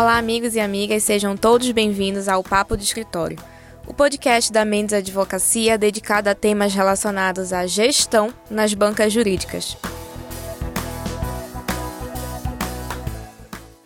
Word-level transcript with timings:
Olá, 0.00 0.16
amigos 0.16 0.54
e 0.54 0.60
amigas, 0.60 1.02
sejam 1.02 1.36
todos 1.36 1.68
bem-vindos 1.72 2.28
ao 2.28 2.40
Papo 2.40 2.76
do 2.76 2.82
Escritório, 2.84 3.36
o 3.84 3.92
podcast 3.92 4.52
da 4.52 4.64
Mendes 4.64 4.92
Advocacia 4.92 5.76
dedicado 5.76 6.30
a 6.30 6.36
temas 6.36 6.72
relacionados 6.72 7.52
à 7.52 7.66
gestão 7.66 8.32
nas 8.48 8.72
bancas 8.74 9.12
jurídicas. 9.12 9.76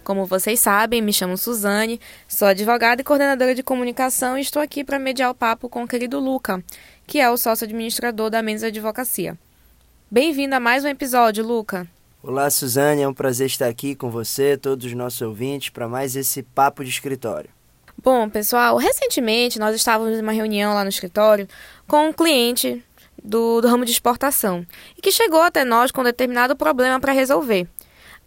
Como 0.05 0.27
vocês 0.27 0.61
sabem, 0.61 1.01
me 1.01 1.15
chamo 1.15 1.39
Suzane, 1.39 1.99
sou 2.29 2.47
advogada 2.47 3.01
e 3.01 3.05
coordenadora 3.05 3.55
de 3.55 3.63
comunicação 3.63 4.37
e 4.37 4.43
estou 4.43 4.61
aqui 4.61 4.85
para 4.85 4.99
mediar 4.99 5.31
o 5.31 5.35
papo 5.35 5.67
com 5.67 5.83
o 5.85 5.89
querido 5.89 6.21
Luca, 6.21 6.63
que 7.07 7.21
é 7.21 7.31
o 7.31 7.39
sócio 7.39 7.65
administrador 7.65 8.29
da 8.29 8.43
Mendes 8.43 8.65
Advocacia. 8.65 9.39
Bem-vindo 10.11 10.55
a 10.55 10.61
mais 10.61 10.85
um 10.85 10.89
episódio, 10.89 11.43
Luca. 11.43 11.89
Olá, 12.25 12.49
Suzane, 12.51 13.03
é 13.03 13.09
um 13.09 13.13
prazer 13.13 13.49
estar 13.49 13.67
aqui 13.67 13.97
com 13.97 14.09
você, 14.09 14.57
todos 14.57 14.87
os 14.87 14.93
nossos 14.93 15.21
ouvintes, 15.23 15.71
para 15.71 15.89
mais 15.89 16.15
esse 16.15 16.41
papo 16.41 16.85
de 16.85 16.91
escritório. 16.91 17.51
Bom, 18.01 18.31
pessoal, 18.31 18.77
recentemente 18.77 19.59
nós 19.59 19.75
estávamos 19.75 20.17
em 20.17 20.23
uma 20.23 20.31
reunião 20.31 20.73
lá 20.73 20.85
no 20.85 20.89
escritório 20.89 21.49
com 21.85 22.11
um 22.11 22.13
cliente 22.13 22.81
do, 23.21 23.61
do 23.61 23.67
ramo 23.67 23.85
de 23.85 23.91
exportação 23.91 24.65
e 24.97 25.03
que 25.03 25.11
chegou 25.11 25.43
até 25.43 25.65
nós 25.65 25.91
com 25.91 26.01
um 26.01 26.05
determinado 26.05 26.55
problema 26.55 27.01
para 27.01 27.11
resolver. 27.11 27.67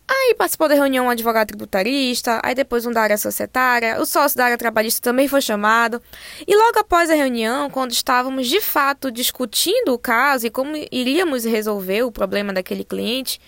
Aí 0.05 0.35
participou 0.37 0.67
da 0.67 0.75
reunião 0.75 1.05
um 1.05 1.09
advogado 1.09 1.47
tributarista, 1.47 2.41
aí 2.43 2.53
depois 2.53 2.85
um 2.85 2.91
da 2.91 3.01
área 3.01 3.17
societária, 3.17 3.97
o 4.01 4.05
sócio 4.05 4.37
da 4.37 4.43
área 4.43 4.57
trabalhista 4.57 5.01
também 5.01 5.29
foi 5.29 5.39
chamado. 5.39 6.01
E 6.45 6.53
logo 6.53 6.79
após 6.79 7.09
a 7.09 7.15
reunião, 7.15 7.69
quando 7.69 7.91
estávamos 7.91 8.49
de 8.49 8.59
fato 8.59 9.09
discutindo 9.09 9.93
o 9.93 9.97
caso 9.97 10.47
e 10.47 10.49
como 10.49 10.73
iríamos 10.91 11.45
resolver 11.45 12.03
o 12.03 12.11
problema 12.11 12.51
daquele 12.51 12.83
cliente, 12.83 13.39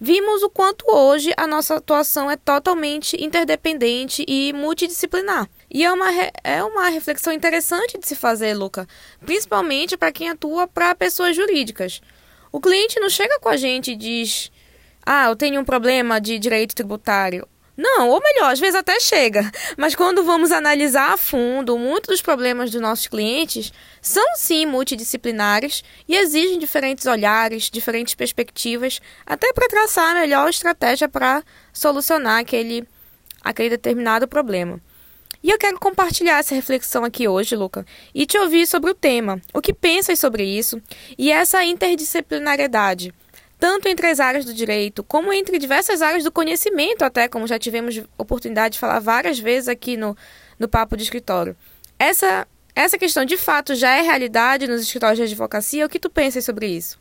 vimos 0.00 0.42
o 0.42 0.50
quanto 0.50 0.84
hoje 0.88 1.32
a 1.36 1.46
nossa 1.46 1.76
atuação 1.76 2.30
é 2.30 2.36
totalmente 2.36 3.16
interdependente 3.22 4.24
e 4.26 4.52
multidisciplinar. 4.52 5.48
E 5.70 5.84
é 5.84 5.92
uma, 5.92 6.06
é 6.44 6.62
uma 6.62 6.88
reflexão 6.88 7.32
interessante 7.32 7.98
de 7.98 8.06
se 8.06 8.14
fazer, 8.14 8.54
Luca, 8.54 8.86
principalmente 9.24 9.96
para 9.96 10.12
quem 10.12 10.28
atua 10.28 10.66
para 10.66 10.94
pessoas 10.94 11.34
jurídicas. 11.34 12.00
O 12.52 12.60
cliente 12.60 13.00
não 13.00 13.10
chega 13.10 13.38
com 13.40 13.48
a 13.48 13.56
gente 13.56 13.92
e 13.92 13.96
diz: 13.96 14.50
Ah, 15.04 15.26
eu 15.26 15.36
tenho 15.36 15.60
um 15.60 15.64
problema 15.64 16.20
de 16.20 16.38
direito 16.38 16.74
tributário. 16.74 17.46
Não, 17.80 18.08
ou 18.08 18.20
melhor, 18.20 18.50
às 18.50 18.58
vezes 18.58 18.74
até 18.74 18.98
chega. 18.98 19.48
Mas 19.76 19.94
quando 19.94 20.24
vamos 20.24 20.50
analisar 20.50 21.12
a 21.12 21.16
fundo, 21.16 21.78
muitos 21.78 22.08
dos 22.08 22.20
problemas 22.20 22.72
dos 22.72 22.80
nossos 22.80 23.06
clientes 23.06 23.72
são 24.02 24.34
sim 24.34 24.66
multidisciplinares 24.66 25.84
e 26.08 26.16
exigem 26.16 26.58
diferentes 26.58 27.06
olhares, 27.06 27.70
diferentes 27.70 28.14
perspectivas, 28.14 29.00
até 29.24 29.52
para 29.52 29.68
traçar 29.68 30.10
a 30.10 30.20
melhor 30.20 30.50
estratégia 30.50 31.08
para 31.08 31.44
solucionar 31.72 32.40
aquele, 32.40 32.84
aquele 33.44 33.70
determinado 33.70 34.26
problema. 34.26 34.80
E 35.40 35.48
eu 35.48 35.56
quero 35.56 35.78
compartilhar 35.78 36.38
essa 36.38 36.56
reflexão 36.56 37.04
aqui 37.04 37.28
hoje, 37.28 37.54
Luca, 37.54 37.86
e 38.12 38.26
te 38.26 38.36
ouvir 38.36 38.66
sobre 38.66 38.90
o 38.90 38.94
tema, 38.94 39.40
o 39.54 39.60
que 39.60 39.72
pensas 39.72 40.18
sobre 40.18 40.42
isso 40.42 40.82
e 41.16 41.30
essa 41.30 41.62
interdisciplinariedade 41.62 43.14
tanto 43.58 43.88
entre 43.88 44.06
as 44.06 44.20
áreas 44.20 44.44
do 44.44 44.54
direito, 44.54 45.02
como 45.02 45.32
entre 45.32 45.58
diversas 45.58 46.00
áreas 46.00 46.24
do 46.24 46.30
conhecimento, 46.30 47.02
até 47.02 47.28
como 47.28 47.46
já 47.46 47.58
tivemos 47.58 48.00
oportunidade 48.16 48.74
de 48.74 48.78
falar 48.78 49.00
várias 49.00 49.38
vezes 49.38 49.68
aqui 49.68 49.96
no, 49.96 50.16
no 50.58 50.68
Papo 50.68 50.96
de 50.96 51.02
Escritório. 51.02 51.56
Essa, 51.98 52.46
essa 52.74 52.96
questão 52.96 53.24
de 53.24 53.36
fato 53.36 53.74
já 53.74 53.96
é 53.96 54.02
realidade 54.02 54.68
nos 54.68 54.82
escritórios 54.82 55.18
de 55.18 55.24
advocacia? 55.24 55.84
O 55.84 55.88
que 55.88 55.98
tu 55.98 56.08
pensas 56.08 56.44
sobre 56.44 56.68
isso? 56.68 56.98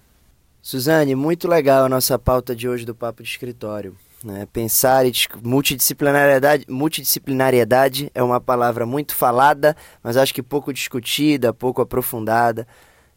Suzane, 0.62 1.16
muito 1.16 1.48
legal 1.48 1.86
a 1.86 1.90
nossa 1.90 2.18
pauta 2.18 2.56
de 2.56 2.68
hoje 2.68 2.86
do 2.86 2.96
Papo 2.96 3.22
de 3.22 3.30
Escritório. 3.30 3.96
Né? 4.24 4.48
Pensar 4.52 5.06
e 5.06 5.12
multidisciplinariedade, 5.44 6.66
multidisciplinariedade 6.68 8.12
é 8.16 8.24
uma 8.24 8.42
palavra 8.42 8.86
muito 8.86 9.16
falada, 9.16 9.78
mas 10.02 10.18
acho 10.18 10.34
que 10.34 10.42
pouco 10.42 10.74
discutida, 10.74 11.54
pouco 11.54 11.82
aprofundada. 11.82 12.68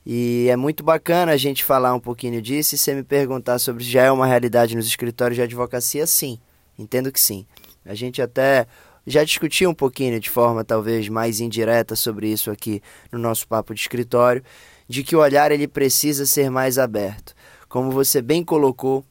E 0.05 0.49
é 0.49 0.57
muito 0.57 0.83
bacana 0.83 1.33
a 1.33 1.37
gente 1.37 1.63
falar 1.63 1.95
um 1.95 2.01
pouquinho 2.01 2.41
disso 2.41 2.75
e 2.75 2.79
você 2.79 2.95
me 2.95 3.03
perguntar 3.03 3.59
sobre 3.59 3.85
se 3.85 3.91
já 3.91 4.03
é 4.05 4.11
uma 4.11 4.27
realidade 4.27 4.75
nos 4.75 4.87
escritórios 4.87 5.37
de 5.37 5.43
advocacia, 5.43 6.07
sim. 6.07 6.39
Entendo 6.79 7.13
que 7.13 7.21
sim. 7.21 7.47
A 7.85 7.95
gente 7.95 8.23
até 8.23 8.67
já 9.07 9.25
discutiu 9.25 9.69
um 9.69 9.75
pouquinho 9.75 10.19
de 10.19 10.31
forma 10.31 10.65
talvez 10.65 11.09
mais 11.09 11.41
indireta 11.41 11.95
sobre 11.95 12.29
isso 12.29 12.51
aqui 12.51 12.83
no 13.13 13.19
nosso 13.19 13.47
papo 13.47 13.75
de 13.75 13.81
escritório, 13.81 14.43
de 14.89 15.03
que 15.03 15.15
o 15.15 15.21
olhar 15.21 15.53
ele 15.53 15.69
precisa 15.69 16.25
ser 16.25 16.51
mais 16.51 16.79
aberto. 16.79 17.35
Como 17.69 17.91
você 17.91 18.23
bem 18.23 18.43
colocou, 18.43 19.05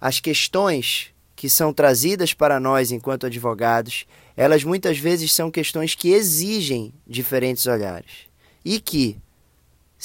as 0.00 0.20
questões 0.20 1.14
que 1.36 1.48
são 1.48 1.72
trazidas 1.72 2.34
para 2.34 2.58
nós 2.58 2.90
enquanto 2.90 3.26
advogados, 3.26 4.06
elas 4.36 4.64
muitas 4.64 4.98
vezes 4.98 5.32
são 5.32 5.50
questões 5.50 5.94
que 5.94 6.10
exigem 6.10 6.92
diferentes 7.06 7.66
olhares 7.66 8.26
e 8.64 8.80
que 8.80 9.16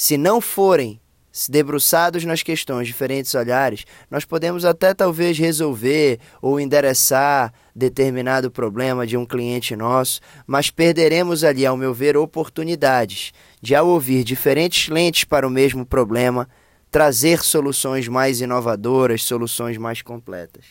se 0.00 0.16
não 0.16 0.40
forem 0.40 0.98
debruçados 1.46 2.24
nas 2.24 2.42
questões, 2.42 2.86
diferentes 2.86 3.34
olhares, 3.34 3.84
nós 4.10 4.24
podemos 4.24 4.64
até 4.64 4.94
talvez 4.94 5.36
resolver 5.38 6.18
ou 6.40 6.58
endereçar 6.58 7.52
determinado 7.76 8.50
problema 8.50 9.06
de 9.06 9.18
um 9.18 9.26
cliente 9.26 9.76
nosso, 9.76 10.22
mas 10.46 10.70
perderemos 10.70 11.44
ali, 11.44 11.66
ao 11.66 11.76
meu 11.76 11.92
ver, 11.92 12.16
oportunidades 12.16 13.34
de, 13.60 13.74
ao 13.74 13.88
ouvir 13.88 14.24
diferentes 14.24 14.88
lentes 14.88 15.24
para 15.24 15.46
o 15.46 15.50
mesmo 15.50 15.84
problema, 15.84 16.48
trazer 16.90 17.44
soluções 17.44 18.08
mais 18.08 18.40
inovadoras, 18.40 19.22
soluções 19.22 19.76
mais 19.76 20.00
completas. 20.00 20.64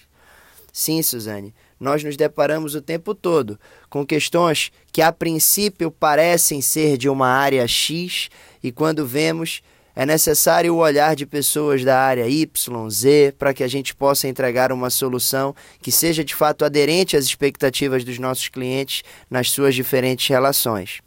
Sim, 0.74 1.04
Suzane, 1.04 1.54
nós 1.80 2.04
nos 2.04 2.18
deparamos 2.18 2.74
o 2.74 2.82
tempo 2.82 3.14
todo 3.14 3.60
com 3.90 4.06
questões 4.06 4.72
que 4.92 5.02
a 5.02 5.12
princípio 5.12 5.92
parecem 5.92 6.62
ser 6.62 6.98
de 6.98 7.08
uma 7.08 7.28
área 7.28 7.68
X 7.68 8.30
e 8.64 8.72
quando 8.72 9.06
vemos 9.06 9.62
é 9.96 10.06
necessário 10.06 10.74
o 10.74 10.78
olhar 10.78 11.16
de 11.16 11.26
pessoas 11.26 11.84
da 11.84 12.00
área 12.00 12.28
Y, 12.28 12.90
Z, 12.90 13.34
para 13.38 13.54
que 13.54 13.64
a 13.64 13.68
gente 13.68 13.94
possa 13.94 14.28
entregar 14.28 14.72
uma 14.72 14.90
solução 14.90 15.54
que 15.82 15.92
seja 15.92 16.24
de 16.24 16.34
fato 16.34 16.64
aderente 16.64 17.18
às 17.18 17.26
expectativas 17.26 18.06
dos 18.06 18.18
nossos 18.18 18.48
clientes 18.48 19.04
nas 19.30 19.52
suas 19.52 19.76
diferentes 19.76 20.28
relações. 20.30 21.02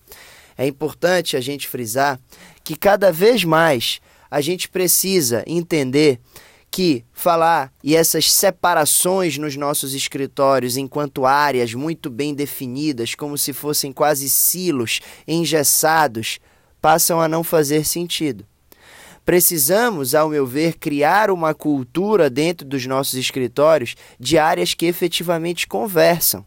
É 0.58 0.66
importante 0.66 1.36
a 1.36 1.40
gente 1.40 1.68
frisar 1.68 2.20
que 2.62 2.76
cada 2.76 3.10
vez 3.10 3.44
mais 3.44 4.00
a 4.30 4.40
gente 4.40 4.68
precisa 4.68 5.42
entender 5.46 6.20
que 6.70 7.04
falar 7.12 7.70
e 7.84 7.94
essas 7.94 8.32
separações 8.32 9.36
nos 9.36 9.56
nossos 9.56 9.94
escritórios 9.94 10.76
enquanto 10.76 11.26
áreas 11.26 11.74
muito 11.74 12.08
bem 12.08 12.34
definidas, 12.34 13.14
como 13.14 13.36
se 13.36 13.52
fossem 13.52 13.92
quase 13.92 14.28
silos 14.30 15.00
engessados, 15.28 16.40
passam 16.82 17.20
a 17.20 17.28
não 17.28 17.44
fazer 17.44 17.86
sentido. 17.86 18.44
Precisamos, 19.24 20.16
ao 20.16 20.28
meu 20.28 20.44
ver, 20.44 20.74
criar 20.74 21.30
uma 21.30 21.54
cultura 21.54 22.28
dentro 22.28 22.66
dos 22.66 22.84
nossos 22.86 23.14
escritórios 23.14 23.94
de 24.18 24.36
áreas 24.36 24.74
que 24.74 24.86
efetivamente 24.86 25.68
conversam, 25.68 26.44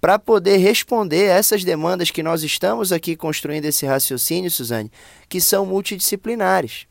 para 0.00 0.18
poder 0.18 0.58
responder 0.58 1.24
essas 1.24 1.64
demandas 1.64 2.12
que 2.12 2.22
nós 2.22 2.44
estamos 2.44 2.92
aqui 2.92 3.16
construindo 3.16 3.64
esse 3.64 3.84
raciocínio, 3.84 4.50
Suzane, 4.50 4.90
que 5.28 5.40
são 5.40 5.66
multidisciplinares. 5.66 6.86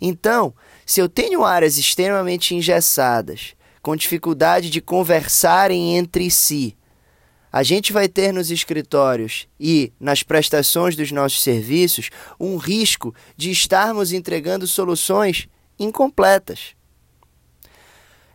Então, 0.00 0.54
se 0.84 1.00
eu 1.00 1.08
tenho 1.08 1.44
áreas 1.44 1.78
extremamente 1.78 2.54
engessadas, 2.54 3.54
com 3.80 3.96
dificuldade 3.96 4.68
de 4.68 4.80
conversarem 4.80 5.96
entre 5.96 6.30
si, 6.30 6.76
a 7.52 7.62
gente 7.62 7.92
vai 7.92 8.08
ter 8.08 8.32
nos 8.32 8.50
escritórios 8.50 9.46
e 9.60 9.92
nas 10.00 10.22
prestações 10.22 10.96
dos 10.96 11.12
nossos 11.12 11.42
serviços 11.42 12.08
um 12.40 12.56
risco 12.56 13.14
de 13.36 13.50
estarmos 13.50 14.12
entregando 14.12 14.66
soluções 14.66 15.48
incompletas. 15.78 16.74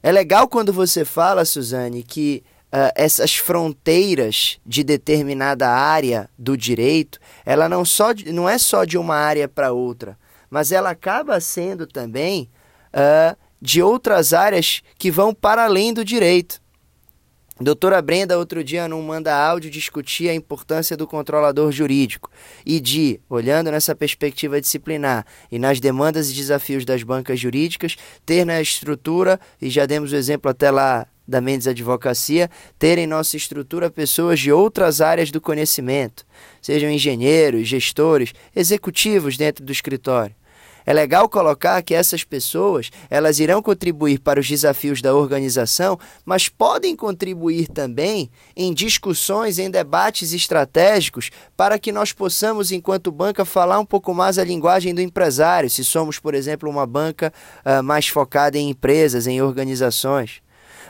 É 0.04 0.12
legal 0.12 0.48
quando 0.48 0.72
você 0.72 1.04
fala, 1.04 1.44
Suzane, 1.44 2.04
que 2.04 2.44
uh, 2.68 2.92
essas 2.96 3.36
fronteiras 3.36 4.60
de 4.66 4.84
determinada 4.84 5.68
área 5.68 6.30
do 6.38 6.56
direito, 6.56 7.20
ela 7.46 7.68
não, 7.68 7.84
só, 7.84 8.10
não 8.28 8.48
é 8.48 8.58
só 8.58 8.86
de 8.86 8.98
uma 8.98 9.16
área 9.16 9.48
para 9.48 9.74
outra 9.74 10.18
mas 10.50 10.72
ela 10.72 10.92
acaba 10.92 11.40
sendo 11.40 11.86
também 11.86 12.50
uh, 12.94 13.38
de 13.62 13.82
outras 13.82 14.34
áreas 14.34 14.82
que 14.98 15.12
vão 15.12 15.34
para 15.34 15.66
além 15.66 15.94
do 15.94 16.06
direito. 16.06 16.62
Doutora 17.60 18.00
Brenda, 18.04 18.38
outro 18.38 18.64
dia, 18.64 18.88
num 18.88 19.02
manda 19.02 19.36
áudio, 19.36 19.72
discutia 19.72 20.30
a 20.30 20.36
importância 20.36 20.96
do 20.96 21.08
controlador 21.08 21.72
jurídico 21.72 22.30
e 22.64 22.80
de, 22.80 23.20
olhando 23.28 23.72
nessa 23.72 23.96
perspectiva 23.96 24.62
disciplinar 24.62 25.26
e 25.52 25.58
nas 25.58 25.80
demandas 25.80 26.30
e 26.30 26.36
desafios 26.36 26.86
das 26.86 27.02
bancas 27.02 27.40
jurídicas, 27.40 27.96
ter 28.24 28.46
na 28.46 28.62
estrutura, 28.62 29.40
e 29.60 29.72
já 29.72 29.88
demos 29.88 30.14
o 30.14 30.16
exemplo 30.16 30.52
até 30.52 30.70
lá 30.70 31.08
da 31.28 31.42
Mendes 31.42 31.66
Advocacia, 31.66 32.48
ter 32.78 33.00
em 33.00 33.08
nossa 33.08 33.36
estrutura 33.36 33.90
pessoas 33.90 34.40
de 34.40 34.52
outras 34.52 35.02
áreas 35.02 35.32
do 35.32 35.42
conhecimento, 35.42 36.28
sejam 36.62 36.92
engenheiros, 36.92 37.68
gestores, 37.68 38.34
executivos 38.56 39.36
dentro 39.36 39.66
do 39.66 39.72
escritório. 39.72 40.36
É 40.88 40.94
legal 40.94 41.28
colocar 41.28 41.82
que 41.82 41.94
essas 41.94 42.24
pessoas, 42.24 42.90
elas 43.10 43.42
irão 43.42 43.62
contribuir 43.62 44.20
para 44.20 44.40
os 44.40 44.48
desafios 44.48 45.02
da 45.02 45.14
organização, 45.14 46.00
mas 46.24 46.48
podem 46.48 46.96
contribuir 46.96 47.68
também 47.68 48.32
em 48.56 48.74
discussões, 48.74 49.60
em 49.60 49.70
debates 49.70 50.32
estratégicos, 50.32 51.30
para 51.58 51.78
que 51.78 51.92
nós 51.92 52.14
possamos, 52.14 52.72
enquanto 52.72 53.12
banca, 53.12 53.44
falar 53.44 53.82
um 53.82 53.86
pouco 53.86 54.14
mais 54.14 54.40
a 54.40 54.46
linguagem 54.46 54.96
do 54.96 55.02
empresário, 55.02 55.70
se 55.70 55.84
somos, 55.84 56.20
por 56.20 56.34
exemplo, 56.34 56.70
uma 56.70 56.88
banca 56.88 57.34
uh, 57.66 57.84
mais 57.84 58.08
focada 58.08 58.58
em 58.58 58.70
empresas, 58.70 59.28
em 59.28 59.42
organizações. 59.42 60.42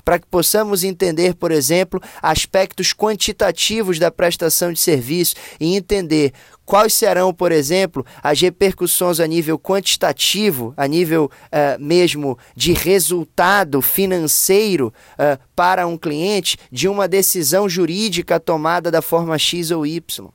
Para 0.06 0.20
que 0.20 0.28
possamos 0.28 0.84
entender, 0.84 1.34
por 1.34 1.52
exemplo, 1.52 2.00
aspectos 2.22 2.94
quantitativos 2.94 4.00
da 4.00 4.12
prestação 4.12 4.72
de 4.72 4.80
serviço 4.80 5.36
e 5.60 5.76
entender 5.76 6.34
quais 6.68 6.94
serão, 6.94 7.34
por 7.34 7.54
exemplo, 7.54 8.06
as 8.22 8.42
repercussões 8.42 9.22
a 9.22 9.26
nível 9.26 9.58
quantitativo, 9.58 10.74
a 10.76 10.86
nível 10.86 11.32
uh, 11.46 11.82
mesmo 11.82 12.38
de 12.54 12.74
resultado 12.74 13.82
financeiro 13.82 14.94
uh, 15.14 15.42
para 15.56 15.88
um 15.88 15.98
cliente 15.98 16.58
de 16.70 16.90
uma 16.90 17.08
decisão 17.08 17.70
jurídica 17.70 18.38
tomada 18.38 18.92
da 18.92 19.02
forma 19.02 19.38
X 19.38 19.72
ou 19.72 19.88
Y. 19.88 20.30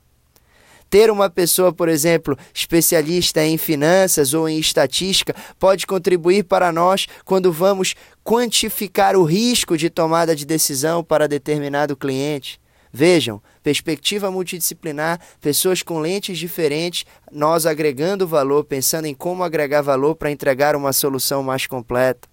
Ter 0.89 1.11
uma 1.11 1.29
pessoa, 1.29 1.71
por 1.71 1.87
exemplo, 1.87 2.35
especialista 2.51 3.45
em 3.45 3.55
finanças 3.55 4.33
ou 4.33 4.49
em 4.49 4.57
estatística 4.57 5.35
pode 5.59 5.85
contribuir 5.85 6.45
para 6.45 6.71
nós 6.71 7.07
quando 7.23 7.51
vamos 7.51 7.93
quantificar 8.23 9.15
o 9.15 9.23
risco 9.23 9.77
de 9.77 9.87
tomada 9.87 10.35
de 10.35 10.45
decisão 10.47 11.03
para 11.03 11.27
determinado 11.27 11.95
cliente. 11.95 12.62
Vejam, 12.95 13.41
perspectiva 13.63 14.29
multidisciplinar, 14.29 15.19
pessoas 15.41 15.81
com 15.81 15.99
lentes 15.99 16.37
diferentes, 16.37 17.05
nós 17.31 17.65
agregando 17.65 18.27
valor, 18.27 18.63
pensando 18.65 19.07
em 19.07 19.15
como 19.15 19.43
agregar 19.43 19.81
valor 19.81 20.15
para 20.15 20.29
entregar 20.29 20.75
uma 20.75 20.93
solução 20.93 21.41
mais 21.41 21.65
completa. 21.65 22.29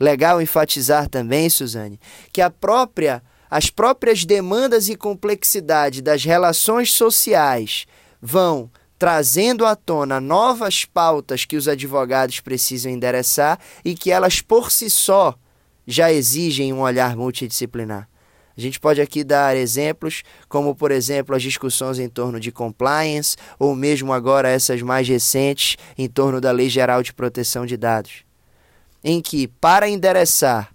Legal 0.00 0.42
enfatizar 0.42 1.08
também, 1.08 1.48
Suzane, 1.48 2.00
que 2.32 2.40
a 2.40 2.50
própria 2.50 3.22
as 3.48 3.68
próprias 3.68 4.24
demandas 4.24 4.88
e 4.88 4.96
complexidade 4.96 6.00
das 6.00 6.24
relações 6.24 6.90
sociais 6.90 7.86
vão 8.20 8.70
trazendo 8.98 9.66
à 9.66 9.76
tona 9.76 10.22
novas 10.22 10.86
pautas 10.86 11.44
que 11.44 11.54
os 11.54 11.68
advogados 11.68 12.40
precisam 12.40 12.90
endereçar 12.90 13.58
e 13.84 13.94
que 13.94 14.10
elas 14.10 14.40
por 14.40 14.72
si 14.72 14.88
só 14.88 15.34
já 15.86 16.10
exigem 16.10 16.72
um 16.72 16.80
olhar 16.80 17.14
multidisciplinar. 17.14 18.08
A 18.56 18.60
gente 18.60 18.78
pode 18.78 19.00
aqui 19.00 19.24
dar 19.24 19.56
exemplos, 19.56 20.22
como 20.48 20.74
por 20.74 20.90
exemplo 20.90 21.34
as 21.34 21.42
discussões 21.42 21.98
em 21.98 22.08
torno 22.08 22.38
de 22.38 22.52
compliance, 22.52 23.36
ou 23.58 23.74
mesmo 23.74 24.12
agora 24.12 24.48
essas 24.48 24.82
mais 24.82 25.08
recentes 25.08 25.76
em 25.96 26.08
torno 26.08 26.40
da 26.40 26.50
Lei 26.50 26.68
Geral 26.68 27.02
de 27.02 27.12
Proteção 27.12 27.64
de 27.64 27.76
Dados, 27.76 28.24
em 29.02 29.20
que, 29.20 29.48
para 29.48 29.88
endereçar 29.88 30.72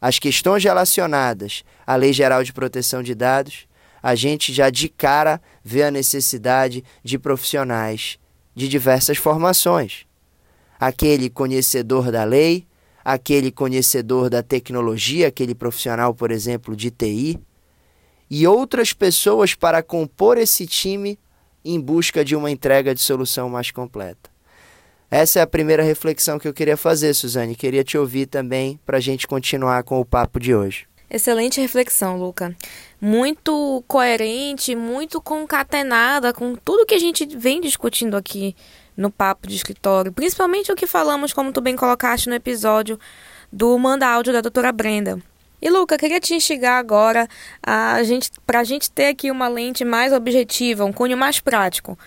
as 0.00 0.18
questões 0.18 0.64
relacionadas 0.64 1.62
à 1.86 1.94
Lei 1.94 2.12
Geral 2.12 2.42
de 2.42 2.52
Proteção 2.52 3.02
de 3.02 3.14
Dados, 3.14 3.66
a 4.02 4.14
gente 4.14 4.52
já 4.52 4.68
de 4.68 4.88
cara 4.88 5.40
vê 5.62 5.84
a 5.84 5.90
necessidade 5.90 6.82
de 7.04 7.18
profissionais 7.18 8.18
de 8.54 8.68
diversas 8.68 9.16
formações. 9.16 10.06
Aquele 10.80 11.30
conhecedor 11.30 12.10
da 12.10 12.24
lei, 12.24 12.66
aquele 13.04 13.50
conhecedor 13.50 14.30
da 14.30 14.42
tecnologia, 14.42 15.28
aquele 15.28 15.54
profissional, 15.54 16.14
por 16.14 16.30
exemplo, 16.30 16.76
de 16.76 16.90
TI, 16.90 17.38
e 18.30 18.46
outras 18.46 18.92
pessoas 18.92 19.54
para 19.54 19.82
compor 19.82 20.38
esse 20.38 20.66
time 20.66 21.18
em 21.64 21.80
busca 21.80 22.24
de 22.24 22.34
uma 22.34 22.50
entrega 22.50 22.94
de 22.94 23.00
solução 23.00 23.48
mais 23.48 23.70
completa. 23.70 24.30
Essa 25.10 25.40
é 25.40 25.42
a 25.42 25.46
primeira 25.46 25.82
reflexão 25.82 26.38
que 26.38 26.48
eu 26.48 26.54
queria 26.54 26.76
fazer, 26.76 27.12
Suzane. 27.12 27.54
Queria 27.54 27.84
te 27.84 27.98
ouvir 27.98 28.26
também 28.26 28.80
para 28.86 28.96
a 28.96 29.00
gente 29.00 29.26
continuar 29.26 29.82
com 29.82 30.00
o 30.00 30.04
papo 30.04 30.40
de 30.40 30.54
hoje. 30.54 30.86
Excelente 31.10 31.60
reflexão, 31.60 32.16
Luca. 32.16 32.56
Muito 32.98 33.84
coerente, 33.86 34.74
muito 34.74 35.20
concatenada 35.20 36.32
com 36.32 36.54
tudo 36.54 36.86
que 36.86 36.94
a 36.94 36.98
gente 36.98 37.26
vem 37.26 37.60
discutindo 37.60 38.16
aqui 38.16 38.56
no 39.02 39.10
papo 39.10 39.48
de 39.48 39.56
escritório, 39.56 40.12
principalmente 40.12 40.72
o 40.72 40.76
que 40.76 40.86
falamos, 40.86 41.32
como 41.32 41.52
tu 41.52 41.60
bem 41.60 41.76
colocaste 41.76 42.28
no 42.28 42.34
episódio 42.34 42.98
do 43.52 43.76
Manda 43.78 44.06
Áudio 44.06 44.32
da 44.32 44.40
doutora 44.40 44.72
Brenda. 44.72 45.20
E 45.60 45.68
Luca, 45.68 45.98
queria 45.98 46.18
te 46.18 46.34
instigar 46.34 46.78
agora 46.78 47.28
a 47.62 48.02
gente, 48.02 48.30
para 48.46 48.60
a 48.60 48.64
gente 48.64 48.90
ter 48.90 49.08
aqui 49.08 49.30
uma 49.30 49.46
lente 49.46 49.84
mais 49.84 50.12
objetiva, 50.12 50.84
um 50.84 50.92
cunho 50.92 51.16
mais 51.16 51.38
prático. 51.38 51.98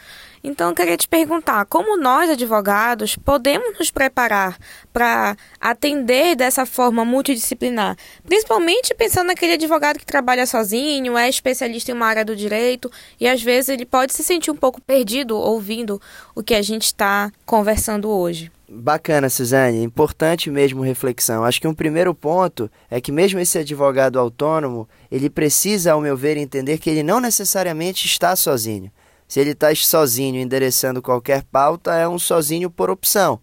Então, 0.48 0.70
eu 0.70 0.76
queria 0.76 0.96
te 0.96 1.08
perguntar: 1.08 1.66
como 1.66 1.98
nós, 1.98 2.30
advogados, 2.30 3.16
podemos 3.16 3.80
nos 3.80 3.90
preparar 3.90 4.56
para 4.94 5.36
atender 5.60 6.36
dessa 6.36 6.68
forma 6.68 7.04
multidisciplinar? 7.04 7.98
Principalmente 8.24 8.94
pensando 8.94 9.28
naquele 9.28 9.54
advogado 9.54 9.98
que 9.98 10.06
trabalha 10.06 10.46
sozinho, 10.46 11.18
é 11.18 11.28
especialista 11.28 11.90
em 11.90 11.96
uma 11.96 12.06
área 12.06 12.24
do 12.24 12.36
direito 12.36 12.92
e 13.20 13.28
às 13.28 13.42
vezes 13.42 13.70
ele 13.70 13.88
pode 13.88 14.14
se 14.14 14.24
sentir 14.24 14.52
um 14.52 14.56
pouco 14.56 14.80
perdido 14.80 15.36
ouvindo 15.36 16.00
o 16.36 16.44
que 16.44 16.54
a 16.54 16.62
gente 16.62 16.86
está 16.86 17.32
conversando 17.44 18.08
hoje. 18.08 18.52
Bacana, 18.70 19.30
Suzane. 19.30 19.82
Importante 19.82 20.52
mesmo 20.52 20.84
reflexão. 20.84 21.44
Acho 21.44 21.60
que 21.60 21.68
um 21.68 21.74
primeiro 21.74 22.14
ponto 22.14 22.70
é 22.90 23.02
que 23.02 23.12
mesmo 23.12 23.40
esse 23.40 23.58
advogado 23.58 24.20
autônomo, 24.20 24.88
ele 25.12 25.28
precisa, 25.28 25.94
ao 25.94 26.02
meu 26.02 26.16
ver, 26.16 26.38
entender 26.38 26.78
que 26.78 26.90
ele 26.90 27.02
não 27.02 27.20
necessariamente 27.20 28.06
está 28.06 28.36
sozinho. 28.36 28.92
Se 29.28 29.40
ele 29.40 29.52
está 29.52 29.74
sozinho 29.74 30.40
endereçando 30.40 31.02
qualquer 31.02 31.44
pauta, 31.44 31.96
é 31.96 32.08
um 32.08 32.20
sozinho 32.20 32.70
por 32.70 32.90
opção. 32.90 33.40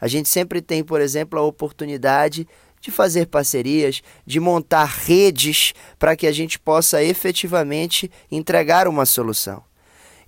A 0.00 0.06
gente 0.08 0.28
sempre 0.28 0.60
tem, 0.60 0.84
por 0.84 1.00
exemplo, 1.00 1.38
a 1.38 1.42
oportunidade 1.42 2.46
de 2.80 2.90
fazer 2.90 3.26
parcerias, 3.26 4.02
de 4.26 4.40
montar 4.40 4.84
redes 4.84 5.72
para 5.98 6.16
que 6.16 6.26
a 6.26 6.32
gente 6.32 6.58
possa 6.58 7.02
efetivamente 7.02 8.10
entregar 8.30 8.88
uma 8.88 9.06
solução. 9.06 9.62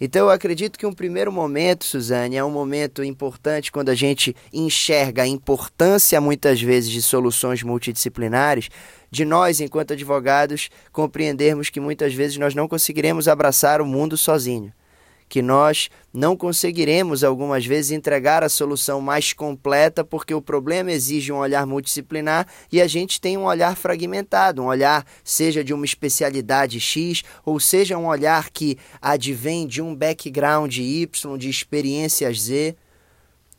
Então 0.01 0.27
eu 0.27 0.31
acredito 0.31 0.79
que 0.79 0.87
um 0.87 0.93
primeiro 0.93 1.33
momento, 1.33 1.85
Suzane, 1.85 2.37
é 2.37 2.45
um 2.45 2.51
momento 2.51 3.03
importante 3.03 3.71
quando 3.73 3.89
a 3.89 3.95
gente 3.95 4.35
enxerga 4.53 5.23
a 5.23 5.27
importância 5.27 6.21
muitas 6.21 6.61
vezes 6.61 6.91
de 6.91 7.03
soluções 7.03 7.63
multidisciplinares, 7.63 8.69
de 9.11 9.25
nós, 9.25 9.61
enquanto 9.61 9.93
advogados, 9.93 10.69
compreendermos 10.93 11.71
que 11.71 11.81
muitas 11.81 12.15
vezes 12.15 12.37
nós 12.37 12.55
não 12.55 12.69
conseguiremos 12.69 13.29
abraçar 13.29 13.81
o 13.81 13.87
mundo 13.87 14.17
sozinho 14.17 14.73
que 15.35 15.43
nós 15.43 15.91
não 16.13 16.37
conseguiremos 16.37 17.25
algumas 17.25 17.67
vezes 17.67 17.91
entregar 17.91 18.45
a 18.45 18.49
solução 18.49 19.01
mais 19.01 19.33
completa 19.33 20.05
porque 20.05 20.33
o 20.33 20.41
problema 20.41 20.93
exige 20.93 21.33
um 21.33 21.39
olhar 21.39 21.67
multidisciplinar 21.67 22.47
e 22.71 22.81
a 22.81 22.87
gente 22.87 23.21
tem 23.21 23.37
um 23.37 23.43
olhar 23.43 23.75
fragmentado, 23.75 24.63
um 24.63 24.67
olhar 24.67 25.05
seja 25.25 25.65
de 25.65 25.75
uma 25.75 25.85
especialidade 25.85 26.79
X 26.79 27.25
ou 27.45 27.59
seja 27.59 27.99
um 27.99 28.07
olhar 28.07 28.49
que 28.49 28.79
advém 29.03 29.67
de 29.67 29.83
um 29.83 29.93
background 29.93 30.77
Y, 30.77 31.37
de 31.37 31.51
experiências 31.51 32.43
Z. 32.43 32.77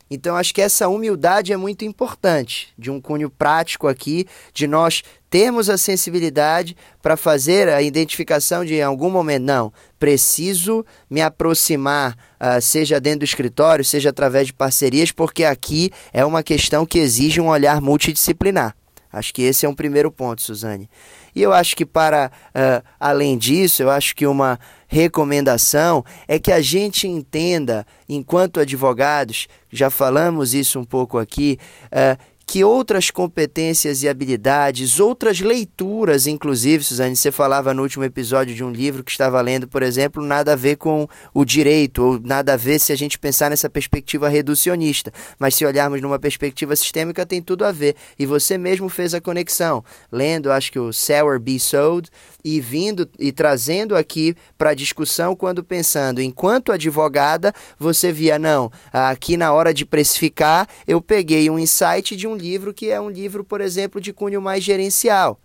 Então, 0.09 0.35
acho 0.35 0.53
que 0.53 0.62
essa 0.62 0.88
humildade 0.88 1.51
é 1.51 1.57
muito 1.57 1.83
importante, 1.83 2.67
de 2.77 2.91
um 2.91 3.01
cunho 3.01 3.29
prático 3.29 3.88
aqui, 3.88 4.27
de 4.53 4.67
nós 4.67 5.03
termos 5.29 5.69
a 5.69 5.77
sensibilidade 5.77 6.77
para 7.01 7.17
fazer 7.17 7.67
a 7.69 7.81
identificação 7.81 8.63
de 8.63 8.75
em 8.75 8.81
algum 8.83 9.09
momento, 9.09 9.43
não, 9.43 9.74
preciso 9.97 10.85
me 11.09 11.21
aproximar, 11.21 12.15
uh, 12.39 12.62
seja 12.62 13.00
dentro 13.00 13.19
do 13.19 13.25
escritório, 13.25 13.83
seja 13.83 14.12
através 14.12 14.47
de 14.47 14.53
parcerias, 14.53 15.12
porque 15.12 15.43
aqui 15.43 15.91
é 16.13 16.24
uma 16.24 16.43
questão 16.43 16.85
que 16.85 17.00
exige 17.00 17.41
um 17.41 17.47
olhar 17.47 17.81
multidisciplinar. 17.81 18.75
Acho 19.12 19.33
que 19.33 19.41
esse 19.41 19.65
é 19.65 19.69
um 19.69 19.74
primeiro 19.74 20.12
ponto, 20.12 20.41
Suzane. 20.41 20.89
E 21.35 21.41
eu 21.41 21.51
acho 21.51 21.75
que 21.75 21.85
para 21.85 22.31
uh, 22.49 22.87
além 22.99 23.37
disso, 23.37 23.83
eu 23.83 23.89
acho 23.89 24.15
que 24.15 24.25
uma 24.25 24.57
recomendação 24.87 26.05
é 26.27 26.39
que 26.39 26.51
a 26.51 26.61
gente 26.61 27.07
entenda, 27.07 27.85
enquanto 28.07 28.59
advogados, 28.59 29.47
já 29.69 29.89
falamos 29.89 30.53
isso 30.53 30.79
um 30.79 30.85
pouco 30.85 31.17
aqui, 31.17 31.59
uh, 31.87 32.17
que 32.45 32.63
outras 32.63 33.09
competências 33.09 34.03
e 34.03 34.07
habilidades, 34.07 34.99
outras 34.99 35.39
leituras, 35.39 36.27
inclusive, 36.27 36.83
Suzane, 36.83 37.15
você 37.15 37.31
falava 37.31 37.73
no 37.73 37.81
último 37.81 38.03
episódio 38.03 38.53
de 38.53 38.63
um 38.63 38.71
livro 38.71 39.03
que 39.03 39.11
estava 39.11 39.41
lendo, 39.41 39.67
por 39.67 39.81
exemplo, 39.81 40.23
nada 40.23 40.53
a 40.53 40.55
ver 40.55 40.75
com 40.75 41.07
o 41.33 41.43
direito, 41.43 42.03
ou 42.03 42.19
nada 42.19 42.53
a 42.53 42.57
ver 42.57 42.79
se 42.79 42.93
a 42.93 42.95
gente 42.95 43.17
pensar 43.17 43.49
nessa 43.49 43.69
perspectiva 43.69 44.29
reducionista, 44.29 45.11
mas 45.39 45.55
se 45.55 45.65
olharmos 45.65 46.01
numa 46.01 46.19
perspectiva 46.19 46.75
sistêmica, 46.75 47.25
tem 47.25 47.41
tudo 47.41 47.65
a 47.65 47.71
ver. 47.71 47.95
E 48.17 48.25
você 48.25 48.57
mesmo 48.57 48.89
fez 48.89 49.13
a 49.13 49.21
conexão, 49.21 49.83
lendo, 50.11 50.51
acho 50.51 50.71
que 50.71 50.79
o 50.79 50.93
Sour 50.93 51.39
Be 51.39 51.59
Sold, 51.59 52.09
e 52.43 52.61
vindo 52.61 53.09
e 53.17 53.31
trazendo 53.31 53.95
aqui 53.95 54.35
para 54.55 54.69
a 54.69 54.75
discussão 54.75 55.35
quando 55.35 55.63
pensando, 55.63 56.21
enquanto 56.21 56.71
advogada, 56.71 57.51
você 57.79 58.11
via, 58.11 58.37
não, 58.37 58.71
aqui 58.93 59.35
na 59.35 59.51
hora 59.51 59.73
de 59.73 59.83
precificar, 59.83 60.69
eu 60.87 61.01
peguei 61.01 61.49
um 61.49 61.57
insight 61.57 62.15
de 62.15 62.27
um 62.35 62.37
livro 62.37 62.73
que 62.73 62.91
é 62.91 62.99
um 62.99 63.09
livro, 63.09 63.43
por 63.43 63.61
exemplo, 63.61 64.01
de 64.01 64.11
cunho 64.11 64.41
mais 64.41 64.63
gerencial. 64.63 65.39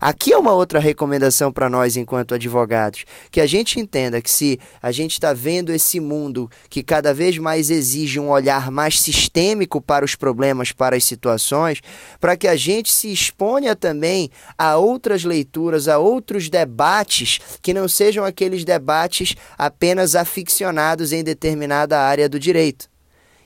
Aqui 0.00 0.32
é 0.34 0.36
uma 0.36 0.52
outra 0.52 0.78
recomendação 0.80 1.50
para 1.50 1.70
nós, 1.70 1.96
enquanto 1.96 2.34
advogados, 2.34 3.06
que 3.30 3.40
a 3.40 3.46
gente 3.46 3.80
entenda 3.80 4.20
que 4.20 4.30
se 4.30 4.58
a 4.82 4.92
gente 4.92 5.12
está 5.12 5.32
vendo 5.32 5.72
esse 5.72 5.98
mundo 5.98 6.50
que 6.68 6.82
cada 6.82 7.14
vez 7.14 7.38
mais 7.38 7.70
exige 7.70 8.20
um 8.20 8.28
olhar 8.28 8.70
mais 8.70 9.00
sistêmico 9.00 9.80
para 9.80 10.04
os 10.04 10.14
problemas, 10.14 10.72
para 10.72 10.96
as 10.96 11.04
situações, 11.04 11.80
para 12.20 12.36
que 12.36 12.48
a 12.48 12.56
gente 12.56 12.92
se 12.92 13.10
exponha 13.10 13.74
também 13.74 14.30
a 14.58 14.76
outras 14.76 15.24
leituras, 15.24 15.88
a 15.88 15.96
outros 15.96 16.50
debates 16.50 17.38
que 17.62 17.72
não 17.72 17.88
sejam 17.88 18.24
aqueles 18.26 18.62
debates 18.62 19.34
apenas 19.56 20.14
aficionados 20.14 21.12
em 21.12 21.24
determinada 21.24 21.98
área 21.98 22.28
do 22.28 22.38
direito. 22.38 22.93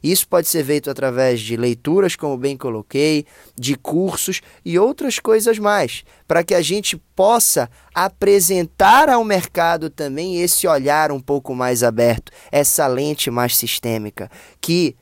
Isso 0.02 0.26
pode 0.28 0.48
ser 0.48 0.64
feito 0.64 0.90
através 0.90 1.40
de 1.40 1.56
leituras, 1.56 2.16
como 2.16 2.36
bem 2.36 2.56
coloquei, 2.56 3.26
de 3.56 3.74
cursos 3.74 4.40
e 4.64 4.78
outras 4.78 5.18
coisas 5.18 5.58
mais, 5.58 6.04
para 6.26 6.44
que 6.44 6.54
a 6.54 6.62
gente 6.62 6.96
possa 7.14 7.70
apresentar 7.94 9.08
ao 9.08 9.24
mercado 9.24 9.90
também 9.90 10.40
esse 10.40 10.66
olhar 10.66 11.10
um 11.10 11.20
pouco 11.20 11.54
mais 11.54 11.82
aberto, 11.82 12.32
essa 12.50 12.86
lente 12.86 13.30
mais 13.30 13.56
sistêmica, 13.56 14.30
que, 14.60 14.96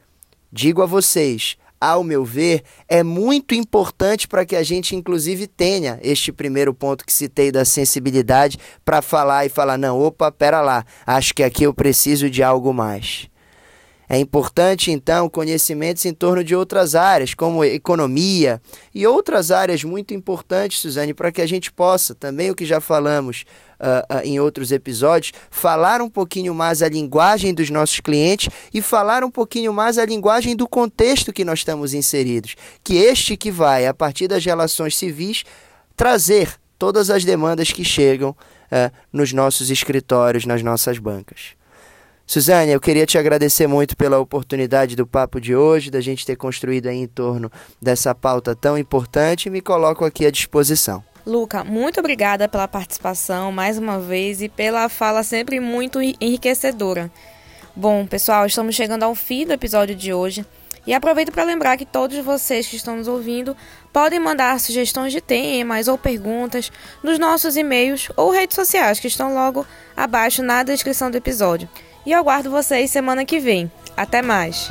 digo 0.51 0.83
a 0.83 0.87
vocês, 0.87 1.57
ao 1.81 2.03
meu 2.03 2.25
ver, 2.25 2.63
é 2.89 3.03
muito 3.03 3.55
importante 3.55 4.27
para 4.27 4.47
que 4.47 4.57
a 4.57 4.63
gente, 4.63 4.97
inclusive, 4.97 5.47
tenha 5.47 5.99
este 6.03 6.33
primeiro 6.33 6.73
ponto 6.73 7.05
que 7.05 7.13
citei 7.13 7.53
da 7.53 7.65
sensibilidade 7.65 8.59
para 8.85 9.03
falar 9.03 9.47
e 9.47 9.51
falar: 9.51 9.77
não, 9.77 10.01
opa, 10.01 10.33
pera 10.33 10.61
lá, 10.61 10.85
acho 11.07 11.35
que 11.35 11.43
aqui 11.43 11.65
eu 11.65 11.75
preciso 11.75 12.31
de 12.31 12.43
algo 12.43 12.73
mais. 12.73 13.29
É 14.09 14.19
importante, 14.19 14.93
então, 14.93 15.29
conhecimentos 15.29 16.05
em 16.05 16.15
torno 16.15 16.45
de 16.45 16.55
outras 16.55 16.95
áreas, 16.95 17.35
como 17.35 17.65
economia 17.65 18.61
e 18.95 19.05
outras 19.07 19.51
áreas 19.51 19.83
muito 19.83 20.15
importantes, 20.15 20.79
Suzane, 20.79 21.13
para 21.13 21.33
que 21.33 21.43
a 21.43 21.47
gente 21.47 21.73
possa, 21.73 22.15
também 22.15 22.51
o 22.51 22.55
que 22.55 22.65
já 22.65 22.81
falamos 22.81 23.45
uh, 23.81 24.17
uh, 24.17 24.21
em 24.23 24.39
outros 24.39 24.71
episódios, 24.71 25.33
falar 25.51 26.01
um 26.01 26.09
pouquinho 26.09 26.55
mais 26.55 26.83
a 26.83 26.89
linguagem 26.89 27.53
dos 27.53 27.69
nossos 27.69 27.99
clientes 27.99 28.49
e 28.73 28.81
falar 28.81 29.25
um 29.25 29.31
pouquinho 29.31 29.73
mais 29.73 29.99
a 29.99 30.07
linguagem 30.07 30.55
do 30.55 30.69
contexto 30.69 31.33
que 31.33 31.45
nós 31.45 31.61
estamos 31.61 31.93
inseridos. 31.93 32.55
Que 32.85 32.95
este 32.95 33.37
que 33.37 33.51
vai, 33.51 33.87
a 33.87 33.95
partir 33.95 34.29
das 34.29 34.45
relações 34.45 34.97
civis, 34.97 35.45
trazer 35.97 36.55
todas 36.79 37.11
as 37.11 37.25
demandas 37.25 37.73
que 37.73 37.85
chegam 37.85 38.31
uh, 38.31 38.93
nos 39.13 39.33
nossos 39.33 39.69
escritórios, 39.69 40.47
nas 40.47 40.63
nossas 40.63 40.99
bancas. 40.99 41.57
Suzane, 42.27 42.73
eu 42.73 42.81
queria 42.81 43.07
te 43.07 43.17
agradecer 43.17 43.69
muito 43.69 43.97
pela 43.97 44.19
oportunidade 44.19 44.97
do 44.97 45.07
papo 45.07 45.41
de 45.41 45.55
hoje, 45.55 45.93
da 45.93 46.01
gente 46.01 46.27
ter 46.27 46.35
construído 46.35 46.89
aí 46.89 46.97
em 46.97 47.07
torno 47.07 47.51
dessa 47.81 48.13
pauta 48.17 48.55
tão 48.57 48.77
importante 48.77 49.47
e 49.47 49.51
me 49.51 49.61
coloco 49.61 50.05
aqui 50.05 50.27
à 50.27 50.31
disposição. 50.31 51.05
Luca, 51.25 51.63
muito 51.63 52.01
obrigada 52.01 52.49
pela 52.49 52.67
participação 52.67 53.53
mais 53.53 53.79
uma 53.79 54.01
vez 54.01 54.43
e 54.43 54.49
pela 54.49 54.89
fala 54.89 55.23
sempre 55.23 55.61
muito 55.61 56.01
enriquecedora. 56.03 57.13
Bom, 57.77 58.05
pessoal, 58.05 58.45
estamos 58.45 58.75
chegando 58.75 59.05
ao 59.05 59.15
fim 59.15 59.47
do 59.47 59.53
episódio 59.53 59.95
de 59.95 60.13
hoje 60.13 60.45
e 60.85 60.93
aproveito 60.93 61.31
para 61.31 61.45
lembrar 61.45 61.77
que 61.77 61.87
todos 61.87 62.19
vocês 62.19 62.67
que 62.67 62.75
estão 62.75 62.97
nos 62.97 63.07
ouvindo 63.07 63.57
podem 63.93 64.19
mandar 64.19 64.59
sugestões 64.59 65.13
de 65.13 65.21
temas 65.21 65.87
ou 65.87 65.97
perguntas 65.97 66.73
nos 67.05 67.21
nossos 67.21 67.57
e-mails 67.57 68.09
ou 68.17 68.33
redes 68.33 68.57
sociais 68.57 68.99
que 68.99 69.07
estão 69.07 69.33
logo 69.33 69.65
abaixo 69.97 70.43
na 70.43 70.65
descrição 70.65 71.09
do 71.09 71.17
episódio. 71.17 71.69
E 72.07 72.13
eu 72.13 72.21
aguardo 72.21 72.49
vocês 72.49 72.91
semana 72.91 73.25
que 73.25 73.41
vem. 73.41 73.71
Até 73.97 74.23
mais! 74.23 74.71